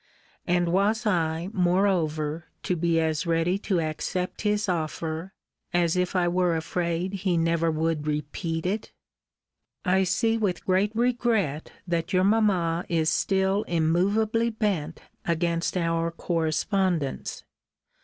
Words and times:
And 0.47 0.69
was 0.69 1.05
I, 1.05 1.49
moreover, 1.53 2.45
to 2.63 2.75
be 2.75 2.99
as 2.99 3.27
ready 3.27 3.59
to 3.59 3.79
accept 3.79 4.41
his 4.41 4.67
offer 4.67 5.31
as 5.75 5.95
if 5.95 6.15
I 6.15 6.27
were 6.27 6.57
afraid 6.57 7.13
he 7.13 7.37
never 7.37 7.69
would 7.69 8.07
repeat 8.07 8.65
it? 8.65 8.93
I 9.85 10.03
see 10.05 10.39
with 10.39 10.65
great 10.65 10.91
regret 10.95 11.71
that 11.87 12.13
your 12.13 12.23
mamma 12.23 12.83
is 12.89 13.11
still 13.11 13.61
immovably 13.67 14.49
bent 14.49 15.01
against 15.23 15.77
our 15.77 16.09
correspondence. 16.09 17.43